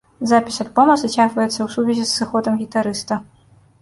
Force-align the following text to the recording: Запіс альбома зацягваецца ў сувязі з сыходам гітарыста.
Запіс 0.29 0.55
альбома 0.63 0.95
зацягваецца 1.01 1.55
ў 1.61 1.67
сувязі 1.75 2.03
з 2.07 2.09
сыходам 2.19 2.59
гітарыста. 2.63 3.23